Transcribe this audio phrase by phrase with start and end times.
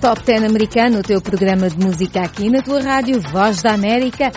[0.00, 4.30] Top 10 americano, o teu programa de música aqui na tua rádio Voz da América.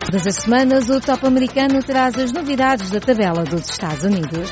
[0.00, 4.50] Todas as semanas o Top americano traz as novidades da tabela dos Estados Unidos.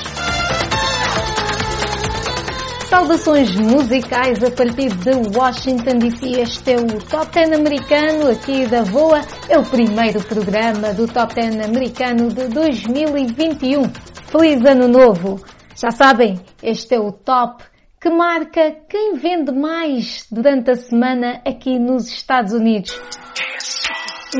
[2.87, 6.41] Saudações musicais a partir de Washington DC.
[6.41, 9.21] Este é o Top 10 americano aqui da VOA.
[9.49, 13.83] É o primeiro programa do Top 10 americano de 2021.
[14.27, 15.43] Feliz Ano Novo!
[15.75, 17.61] Já sabem, este é o top
[18.05, 23.01] que marca quem vende mais durante a semana aqui nos Estados Unidos.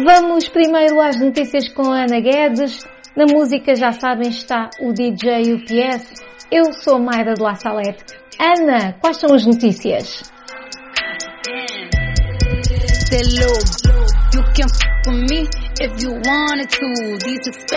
[0.05, 2.85] Vamos primeiro às notícias com Ana Guedes.
[3.17, 6.13] Na música, já sabem, está o DJ UPS.
[6.51, 8.05] Eu sou Mayra de La Salete.
[8.39, 10.21] Ana, quais são as notícias?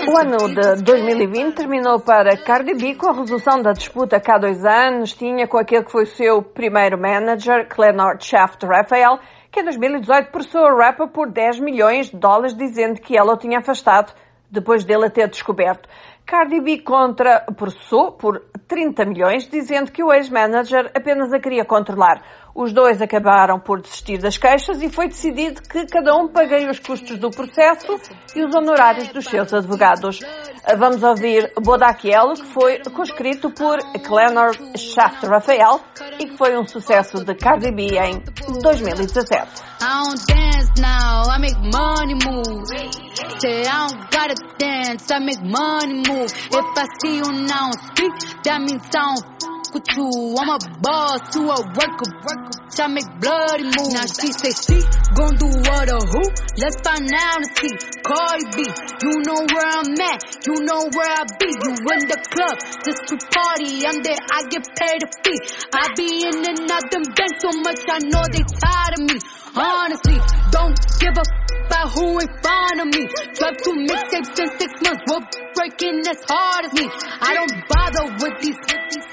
[0.06, 4.38] O ano de 2020 terminou para Cardi B com a resolução da disputa que há
[4.38, 9.18] dois anos tinha com aquele que foi o seu primeiro manager, Clenor Shaft Raphael,
[9.50, 13.36] que em 2018 processou a rapper por 10 milhões de dólares, dizendo que ela o
[13.36, 14.12] tinha afastado
[14.48, 15.88] depois dele a ter descoberto.
[16.24, 22.22] Cardi B contra processou por 30 milhões, dizendo que o ex-manager apenas a queria controlar.
[22.54, 26.78] Os dois acabaram por desistir das queixas e foi decidido que cada um pague os
[26.78, 28.00] custos do processo
[28.34, 30.20] e os honorários dos seus advogados.
[30.76, 35.80] Vamos ouvir Bodaquiel, que foi conscrito por Clenor Shaft Rafael
[36.18, 38.22] e que foi um sucesso de Cardi B em
[38.60, 39.62] 2017.
[39.80, 42.66] I don't dance now, I make money move.
[43.40, 46.32] Say I don't gotta dance, I make money move.
[46.32, 50.08] If I see speak, that means I don't with you.
[50.38, 52.10] I'm a boss to a worker.
[52.78, 53.90] I make bloody moves.
[53.90, 54.78] Now she say she
[55.18, 56.22] gon' do what or who?
[56.62, 57.74] Let's find out and see.
[58.06, 60.22] Cardi B, you know where I'm at.
[60.46, 61.50] You know where I be.
[61.50, 63.82] You in the club just to party.
[63.82, 64.14] I'm there.
[64.30, 65.40] I get paid a fee.
[65.74, 67.82] I be in and out them banks so much.
[67.90, 69.18] I know they tired of me.
[69.58, 70.18] Honestly,
[70.50, 73.06] don't give a about who in front of me.
[73.34, 75.02] Drop two mixtapes in six months.
[75.06, 75.20] We're
[75.54, 76.88] breaking as hard as me.
[77.20, 78.56] I don't bother with these.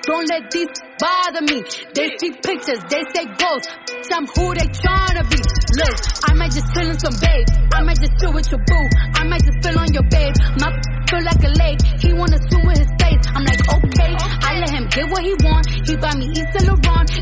[0.04, 0.68] Don't let these
[1.00, 1.64] bother me.
[1.94, 3.76] They see pictures, they say ghosts.
[4.12, 5.65] I'm who they tryna be.
[5.76, 7.48] Look, I might just some babe.
[7.76, 8.86] I might just chill with your boo.
[9.20, 10.32] I might just on your babe.
[10.56, 10.72] My
[11.12, 11.82] feel like a lake.
[12.00, 13.20] He wanna swim with his face.
[13.36, 14.16] I'm like, okay.
[14.16, 15.68] I let him get what he want.
[15.84, 16.72] He buy me East and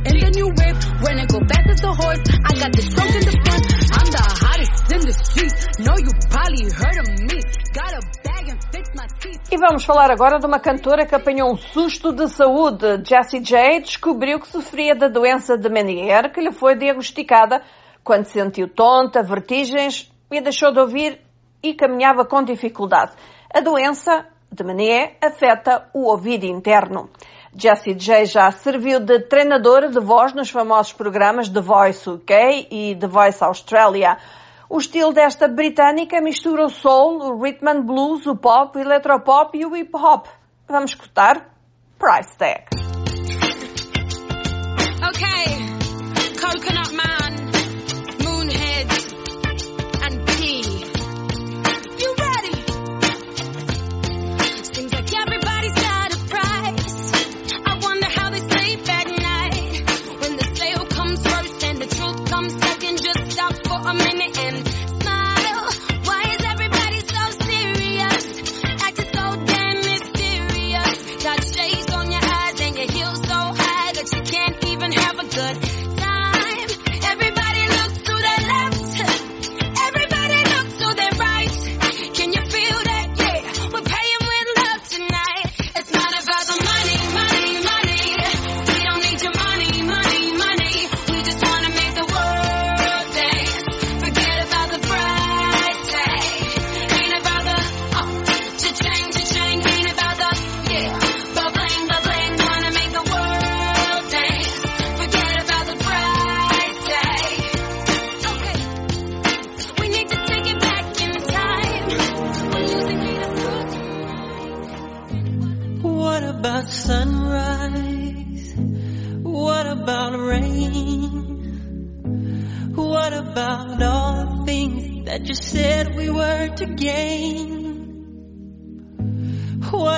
[0.05, 0.53] in the new.
[1.01, 3.63] When I go fast as a horse, I got the trunk in the front.
[3.89, 5.57] I'm the hottest in the streets.
[5.81, 7.41] You probably heard of me.
[7.73, 9.51] Got a bag and fix my teeth.
[9.51, 13.01] E vamos falar agora de uma cantora que apanhou um susto de saúde.
[13.03, 17.61] Jessie J descobriu que sofria da doença de Meniere, que lhe foi diagnosticada
[18.03, 21.21] quando sentiu tonta, vertigens e deixou de ouvir
[21.61, 23.13] e caminhava com dificuldade.
[23.53, 27.09] A doença de Menier afeta o ouvido interno.
[27.55, 32.95] Jessie J já serviu de treinadora de voz nos famosos programas The Voice UK e
[32.95, 34.17] The Voice Australia.
[34.69, 39.55] O estilo desta britânica mistura o soul, o rhythm and blues, o pop, o eletropop
[39.55, 40.25] e o hip hop.
[40.67, 41.47] Vamos escutar
[41.99, 42.65] Price Tag.
[45.09, 45.59] Okay,
[46.41, 47.22] Coconut Man,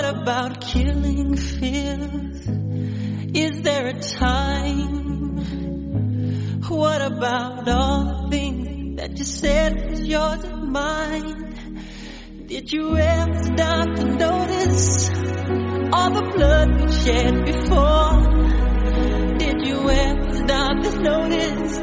[0.06, 2.48] What about killing fears?
[3.34, 5.40] Is there a time?
[6.70, 11.58] What about all the things that you said was yours and mine?
[12.46, 15.10] Did you ever stop to notice
[15.92, 18.22] all the blood we shed before?
[19.40, 21.80] Did you ever stop to notice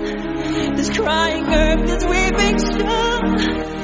[0.77, 3.82] this crying earth, this weeping shore?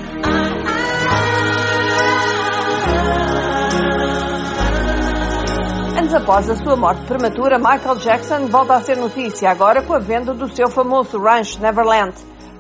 [6.09, 9.99] Anos após a sua morte prematura, Michael Jackson volta a ser notícia agora com a
[9.99, 12.15] venda do seu famoso rancho Neverland,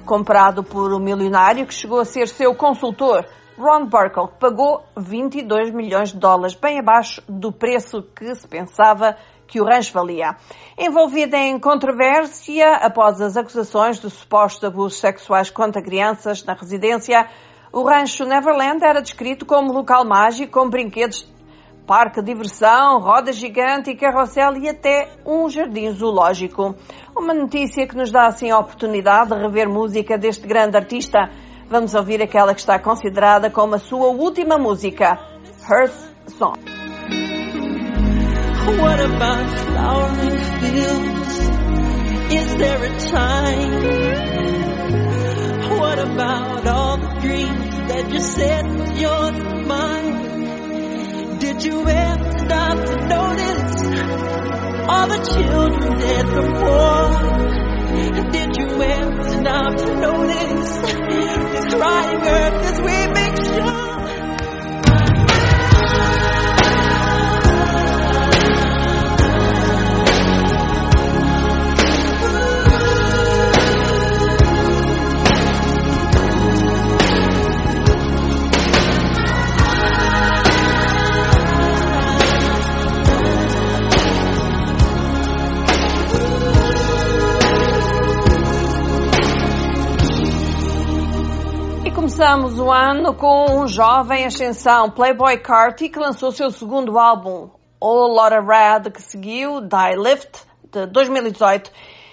[0.04, 3.24] comprado por um milionário que chegou a ser seu consultor,
[3.56, 9.16] Ron Burkle, que pagou 22 milhões de dólares, bem abaixo do preço que se pensava
[9.46, 10.36] que o rancho valia.
[10.78, 17.26] Envolvida em controvérsia após as acusações de supostos abusos sexuais contra crianças na residência,
[17.72, 21.37] o rancho Neverland era descrito como local mágico com brinquedos
[21.88, 26.74] parque de diversão, roda gigante e carrossel e até um jardim zoológico.
[27.16, 31.30] Uma notícia que nos dá assim a oportunidade de rever música deste grande artista.
[31.66, 35.18] Vamos ouvir aquela que está considerada como a sua última música,
[35.66, 35.96] Hearth
[36.26, 36.58] Song.
[38.78, 39.48] What about?
[42.30, 43.72] Is there a time?
[45.80, 48.12] What about all the dreams that
[49.00, 50.27] you?
[51.38, 53.82] Did you ever stop to notice
[54.88, 57.28] all the children dead from war?
[58.32, 63.36] Did you ever stop to notice this crying earth as we make
[92.28, 97.48] Começamos o ano com um jovem ascensão, Playboy Carti, que lançou seu segundo álbum,
[97.80, 101.70] All Lotta Red, que seguiu Die Lift, de 2018.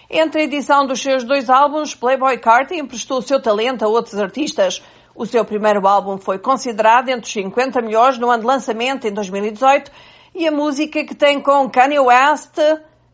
[0.10, 4.82] Entre a edição dos seus dois álbuns, Playboy Carti emprestou seu talento a outros artistas.
[5.14, 9.12] O seu primeiro álbum foi considerado entre os 50 melhores no ano de lançamento, em
[9.12, 9.92] 2018,
[10.34, 12.56] e a música que tem com Kanye West,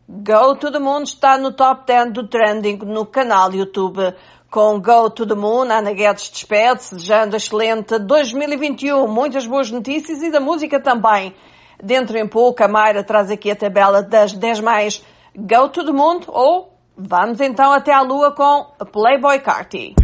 [0.08, 4.14] Go to the Moon, está no top 10 do trending no canal YouTube
[4.52, 10.30] com Go to the Moon, Ana Guedes despede-se, desejando excelente 2021, muitas boas notícias e
[10.30, 11.34] da música também.
[11.82, 15.02] Dentro em pouco, a Mayra traz aqui a tabela das 10 mais
[15.34, 19.94] Go to the Moon ou vamos então até à Lua com Playboy Carti.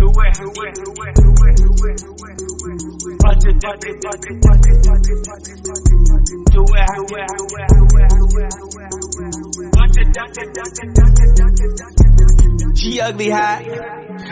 [12.79, 13.67] She ugly hot,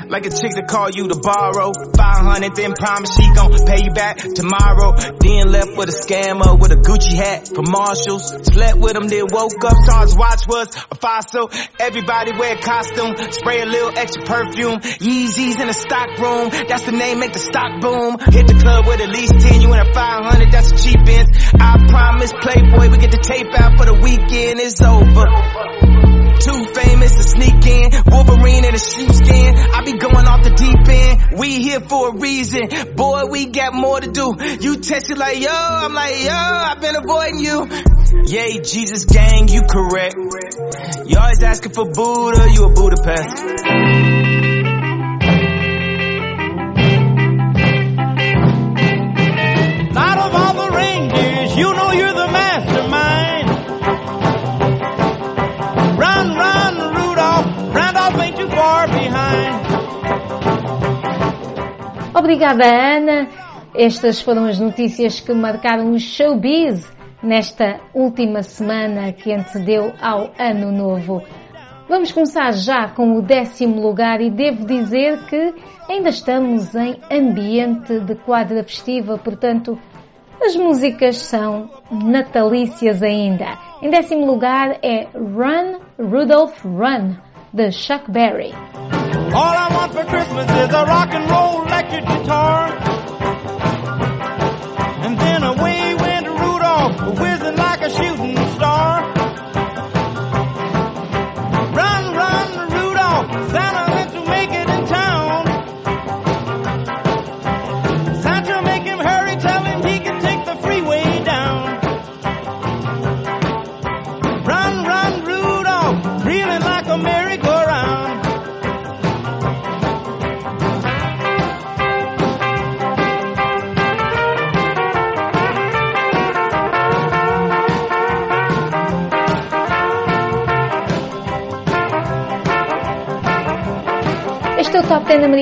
[0.06, 1.74] like a chick that call you to borrow.
[1.74, 4.94] 500, then promise she gon' pay you back tomorrow.
[5.18, 8.30] Then left with a scammer with a Gucci hat for Marshalls.
[8.46, 11.50] Slept with him, then woke up, saw his watch was a fossil.
[11.82, 14.78] Everybody wear a costume, spray a little extra perfume.
[14.78, 18.14] Yeezys in the stock room, that's the name, make the stock boom.
[18.30, 21.34] Hit the club with at least 10, you in a 500, that's a cheap end.
[21.58, 26.05] I promise Playboy, we get the tape out for the weekend, it's over.
[26.40, 27.90] Too famous to sneak in.
[28.10, 29.56] Wolverine in a sheepskin.
[29.56, 31.38] I be going off the deep end.
[31.38, 32.68] We here for a reason.
[32.94, 34.34] Boy, we got more to do.
[34.60, 37.66] You text it like, yo, I'm like, yo, I've been avoiding you.
[38.24, 40.14] Yay, Jesus gang, you correct.
[41.06, 44.36] You always asking for Buddha, you a Budapest.
[51.56, 52.45] You know you're the mastermind.
[62.26, 63.28] Obrigada, Ana.
[63.72, 66.84] Estas foram as notícias que marcaram o showbiz
[67.22, 71.22] nesta última semana que antecedeu ao Ano Novo.
[71.88, 75.54] Vamos começar já com o décimo lugar e devo dizer que
[75.88, 79.78] ainda estamos em ambiente de quadra festiva, portanto,
[80.42, 83.56] as músicas são natalícias ainda.
[83.80, 87.14] Em décimo lugar é Run, Rudolph Run,
[87.52, 88.52] de Chuck Berry.
[89.14, 93.55] All I want for Christmas is a rock and roll electric guitar.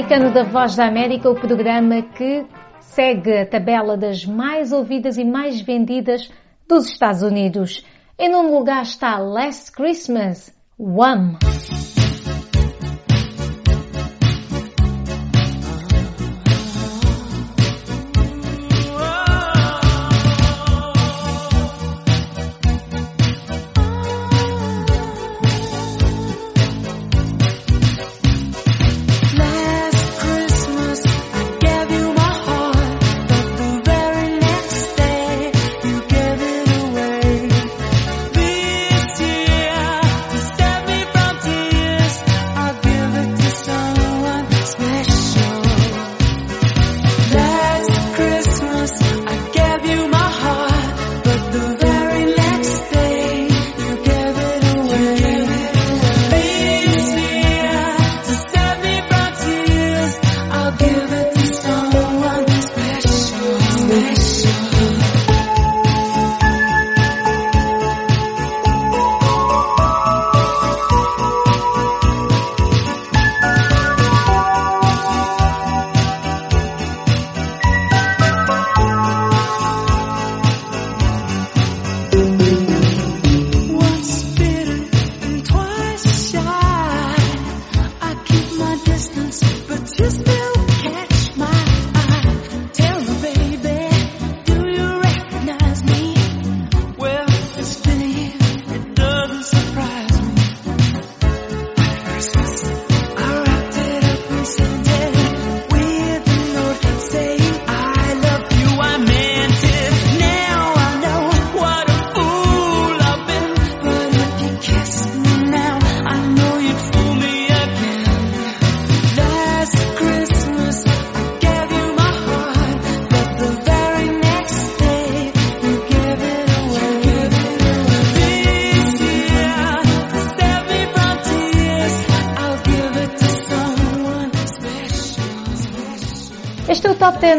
[0.05, 2.45] Americano da Voz da América, o programa que
[2.79, 6.31] segue a tabela das mais ouvidas e mais vendidas
[6.69, 7.83] dos Estados Unidos.
[8.19, 11.39] Em nono lugar está Last Christmas, Wham!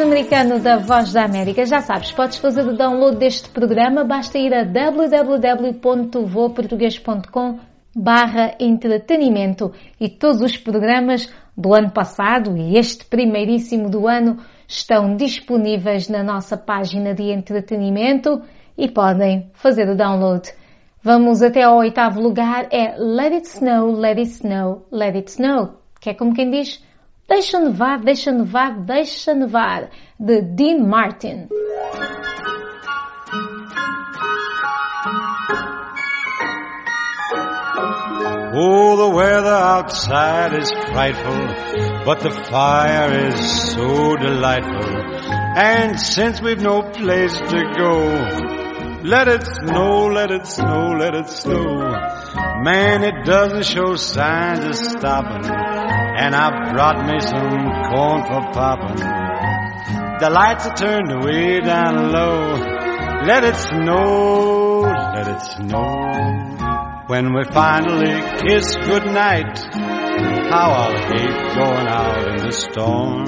[0.04, 1.66] Americano da Voz da América.
[1.66, 7.60] Já sabes, podes fazer o download deste programa, basta ir a www.voportugues.com
[7.96, 15.16] barra entretenimento e todos os programas do ano passado e este primeiríssimo do ano estão
[15.16, 18.42] disponíveis na nossa página de entretenimento
[18.78, 20.52] e podem fazer o download.
[21.02, 25.76] Vamos até ao oitavo lugar, é Let It Snow, Let It Snow, Let It Snow,
[26.02, 26.84] que é como quem diz
[27.28, 29.90] Deixa nevar, deixa nevar, deixa nevar,
[30.20, 31.50] de Dean Martin.
[38.58, 44.96] Oh, the weather outside is frightful, but the fire is so delightful.
[45.58, 51.28] And since we've no place to go, let it snow, let it snow, let it
[51.28, 51.92] snow.
[52.62, 55.75] Man, it doesn't show signs of stopping
[56.18, 57.50] and I brought me some
[57.92, 59.04] corn for popping.
[60.20, 62.54] The lights are turned way down low.
[63.26, 67.04] Let it snow, let it snow.
[67.08, 68.16] When we finally
[68.48, 69.60] kiss goodnight,
[70.50, 73.26] how I'll hate going out in the storm.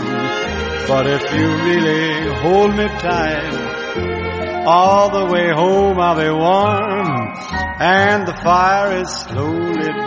[0.88, 7.34] But if you really hold me tight, all the way home I'll be warm,
[7.82, 10.06] and the fire is slowly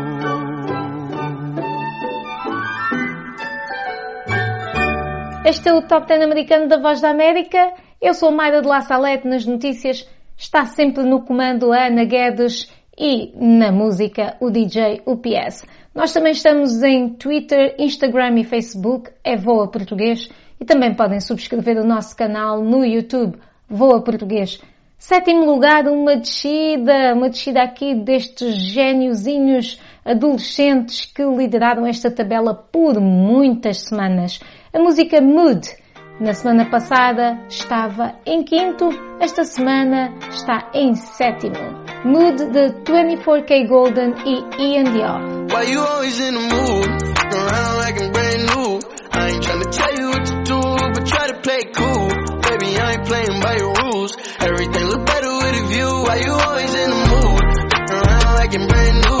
[5.51, 7.73] Este é o Top 10 americano da Voz da América.
[8.01, 10.07] Eu sou Mayra de La Salete nas notícias.
[10.37, 15.65] Está sempre no comando a Ana Guedes e na música o DJ UPS.
[15.93, 21.75] Nós também estamos em Twitter, Instagram e Facebook, é Voa Português e também podem subscrever
[21.79, 24.57] o nosso canal no YouTube Voa Português.
[24.97, 33.01] Sétimo lugar, uma descida, uma descida aqui destes gêniozinhos adolescentes que lideraram esta tabela por
[33.01, 34.39] muitas semanas.
[34.73, 35.67] A música Mood,
[36.17, 38.87] na semana passada estava em quinto,
[39.19, 41.57] esta semana está em sétimo.
[42.05, 45.19] Mood de 24K Golden e Ian Dior.
[45.51, 46.87] Why you always in the mood?
[47.35, 48.79] Around like I'm brand new.
[49.11, 52.07] I ain't trying to tell you what to do, but try to play cool.
[52.39, 54.15] Baby, I ain't playing by your rules.
[54.39, 56.03] Everything look better with a view.
[56.07, 57.43] Why you always in the mood?
[57.91, 59.20] Around like I'm brand new.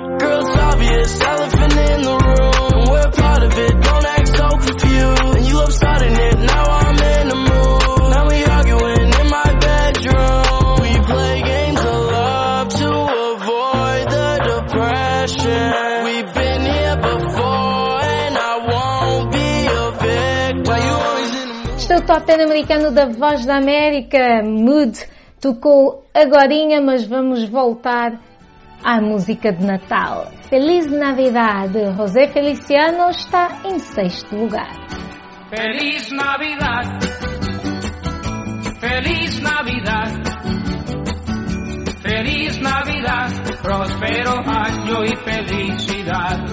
[22.11, 22.11] Victim.
[22.11, 24.99] Este é o top 10 americano da Voz da América, Mood.
[25.39, 28.19] Tocou agorinha, mas vamos voltar
[28.83, 30.31] à música de Natal.
[30.49, 34.71] Feliz Navidad de José Feliciano está em sexto lugar.
[35.49, 36.99] Feliz Navidad,
[38.79, 40.11] Feliz Navidad,
[42.01, 46.45] Feliz Navidad, próspero año y felicidad.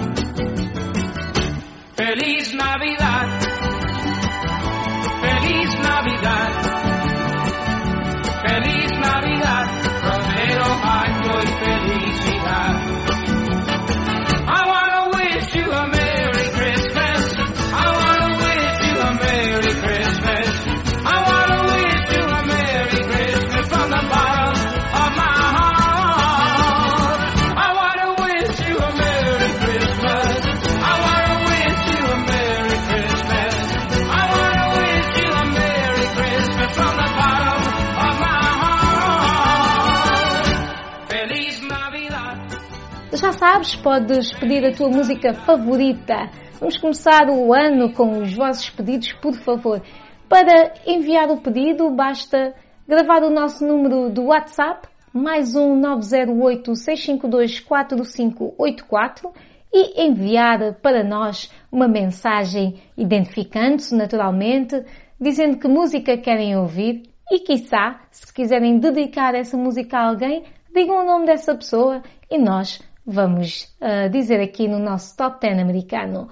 [1.95, 3.48] Feliz Navidad, Feliz
[6.01, 6.51] Navidad,
[8.41, 9.88] Feliz Navidad,
[43.39, 46.29] sabes, podes pedir a tua música favorita.
[46.59, 49.81] Vamos começar o ano com os vossos pedidos, por favor.
[50.27, 52.53] Para enviar o pedido, basta
[52.85, 59.31] gravar o nosso número do WhatsApp, mais um 908 652 4584
[59.73, 64.83] e enviar para nós uma mensagem identificando-se naturalmente,
[65.17, 71.01] dizendo que música querem ouvir e, quiçá, se quiserem dedicar essa música a alguém, digam
[71.01, 76.29] o nome dessa pessoa e nós vamos uh, dizer aqui no nosso Top 10 americano.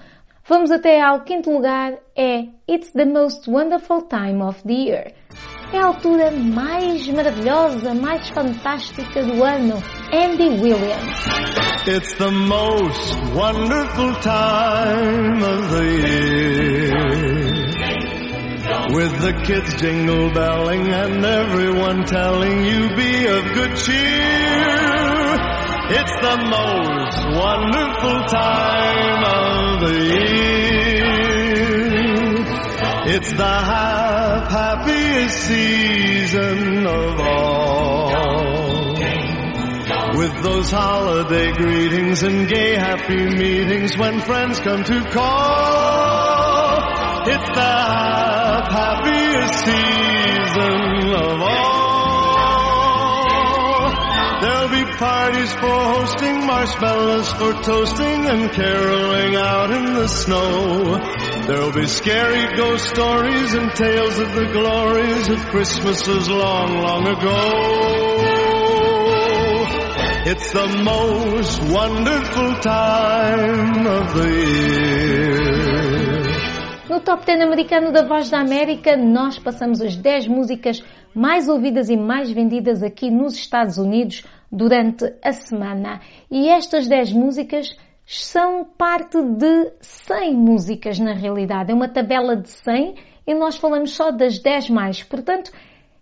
[0.47, 5.13] Vamos até ao quinto lugar, é It's the Most Wonderful Time of the Year.
[5.73, 9.75] É a altura mais maravilhosa, mais fantástica do ano.
[10.13, 11.19] Andy Williams.
[11.85, 17.27] It's the most wonderful time of the year.
[18.93, 24.66] With the kids jingle belling and everyone telling you be of good cheer.
[25.89, 31.15] It's the most wonderful time of the year.
[33.15, 38.07] It's the hap- happiest season of all.
[40.17, 46.77] With those holiday greetings and gay happy meetings when friends come to call.
[47.29, 50.06] It's the hap- happiest season
[55.47, 60.97] parties for hosting, marshmallows for toasting, and caroling out in the snow.
[61.47, 67.41] There'll be scary ghost stories and tales of the glories of Christmases long, long ago.
[70.29, 75.67] It's the most wonderful time of the year.
[76.89, 80.83] No Top 10 americano da Voz da América, nós passamos as 10 músicas
[81.13, 86.01] mais ouvidas e mais vendidas aqui nos Estados Unidos durante a semana.
[86.29, 91.71] E estas 10 músicas são parte de 100 músicas na realidade.
[91.71, 92.95] É uma tabela de 100
[93.27, 95.03] e nós falamos só das 10 mais.
[95.03, 95.51] Portanto,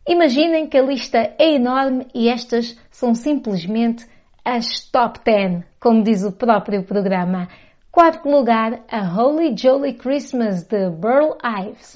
[0.07, 4.05] imaginem que a lista é enorme e estas são simplesmente
[4.43, 7.47] as top 10, como diz o próprio programa.
[7.91, 11.95] Quarto lugar, a Holy Jolly Christmas de Burl Ives.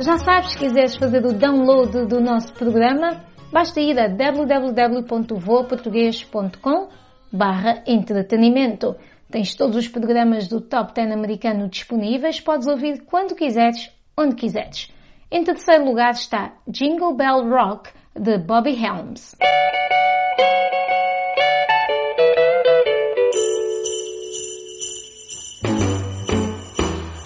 [0.00, 6.88] Já sabes, se quiseres fazer o download do nosso programa, basta ir a www.voaportugues.com
[7.30, 8.96] barra entretenimento.
[9.30, 14.90] Tens todos os programas do Top 10 americano disponíveis, podes ouvir quando quiseres, onde quiseres.
[15.30, 19.36] Em terceiro lugar está Jingle Bell Rock, de Bobby Helms.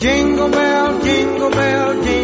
[0.01, 2.24] Jingle bell, jingle bell, jingle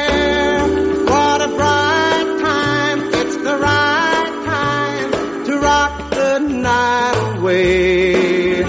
[7.51, 8.63] Away.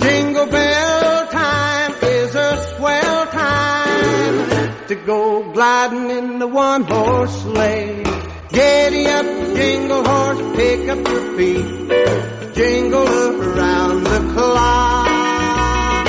[0.00, 8.04] Jingle bell time is a swell time to go gliding in the one horse sleigh.
[8.50, 12.54] Giddy up, jingle horse, pick up your feet.
[12.54, 16.06] Jingle around the clock.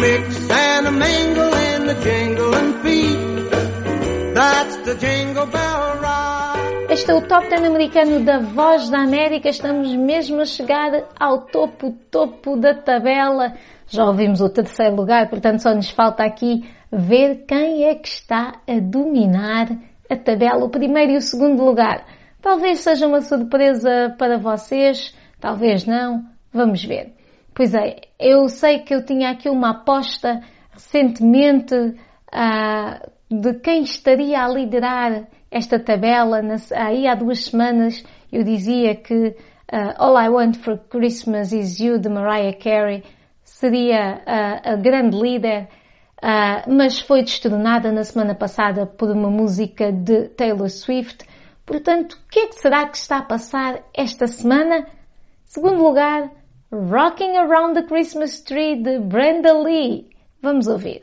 [0.00, 3.50] Mix and a mingle in the jingling feet.
[4.34, 6.51] That's the jingle bell rock.
[6.92, 9.48] Este é o Top 10 americano da Voz da América.
[9.48, 13.54] Estamos mesmo a chegar ao topo, topo da tabela.
[13.88, 18.60] Já ouvimos o terceiro lugar, portanto só nos falta aqui ver quem é que está
[18.68, 19.68] a dominar
[20.10, 22.04] a tabela, o primeiro e o segundo lugar.
[22.42, 26.22] Talvez seja uma surpresa para vocês, talvez não.
[26.52, 27.14] Vamos ver.
[27.54, 31.74] Pois é, eu sei que eu tinha aqui uma aposta recentemente
[32.30, 33.00] ah,
[33.30, 36.40] de quem estaria a liderar esta tabela.
[36.74, 39.36] Aí há duas semanas eu dizia que
[39.70, 43.04] ah, All I Want for Christmas Is You de Mariah Carey
[43.44, 45.68] seria ah, a grande líder,
[46.20, 51.26] ah, mas foi destronada na semana passada por uma música de Taylor Swift.
[51.66, 54.86] Portanto, o que é que será que está a passar esta semana?
[55.44, 56.30] Segundo lugar,
[56.72, 60.08] Rocking Around the Christmas Tree de Brenda Lee.
[60.42, 61.02] Vamos ouvir.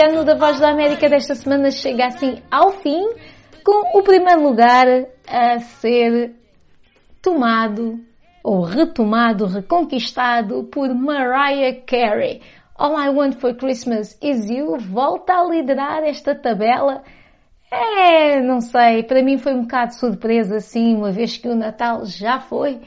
[0.00, 3.02] Americano da Voz da América desta semana chega assim ao fim,
[3.62, 4.86] com o primeiro lugar
[5.28, 6.34] a ser
[7.20, 8.00] tomado
[8.42, 12.40] ou retomado, reconquistado por Mariah Carey.
[12.78, 17.02] All I Want for Christmas Is You volta a liderar esta tabela.
[17.70, 22.06] É, não sei, para mim foi um bocado surpresa assim, uma vez que o Natal
[22.06, 22.80] já foi,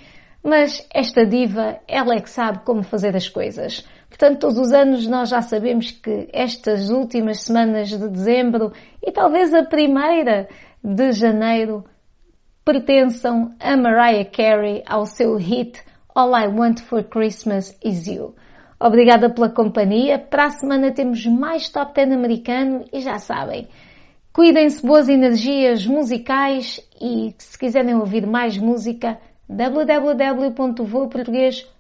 [0.43, 3.87] mas esta diva, ela é que sabe como fazer as coisas.
[4.13, 8.71] Portanto, todos os anos nós já sabemos que estas últimas semanas de dezembro
[9.01, 10.47] e talvez a primeira
[10.83, 11.83] de janeiro
[12.63, 15.81] pertençam a Mariah Carey ao seu hit
[16.13, 18.35] All I Want for Christmas Is You.
[18.79, 20.19] Obrigada pela companhia.
[20.19, 23.67] Para a semana temos mais Top 10 americano e já sabem,
[24.31, 29.17] cuidem-se boas energias musicais e se quiserem ouvir mais música,
[29.49, 31.72] www.voaportuguês.com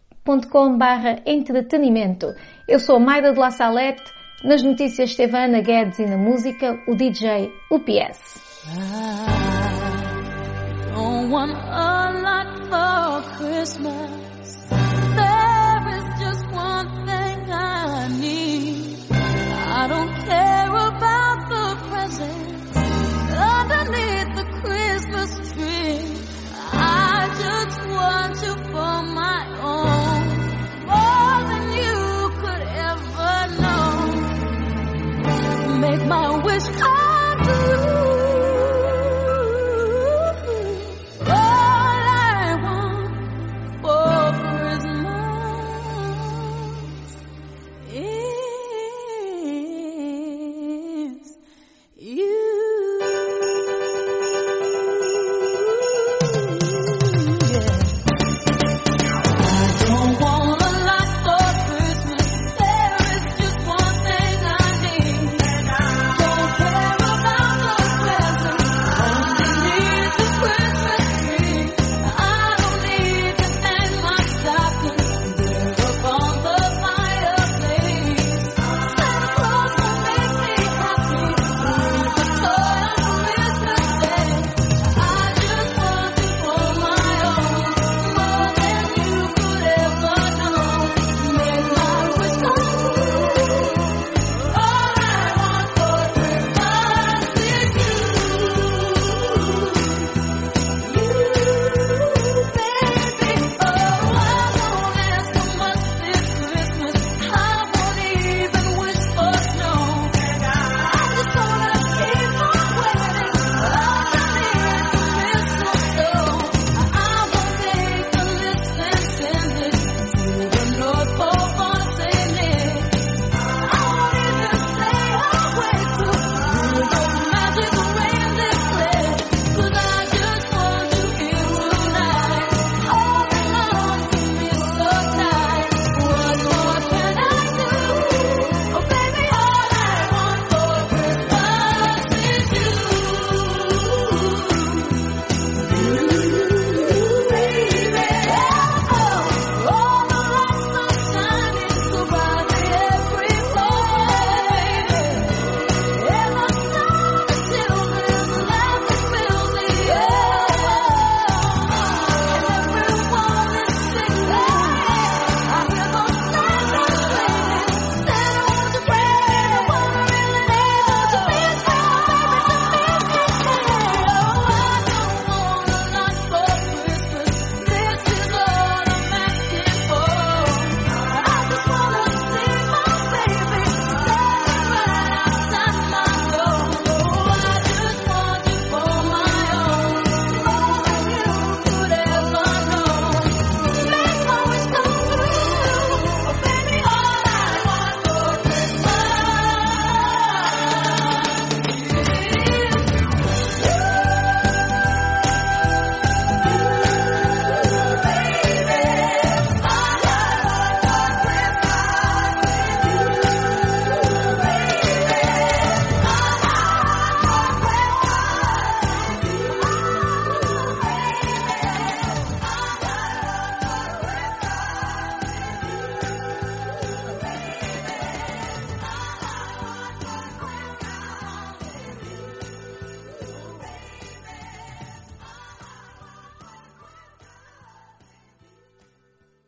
[0.77, 2.33] barra entretenimento.
[2.65, 4.01] Eu sou Maida de La Salette,
[4.43, 8.41] nas notícias esteve Ana Guedes e na música o DJ UPS.
[8.65, 8.79] I
[10.95, 13.92] don't want a lot for Christmas.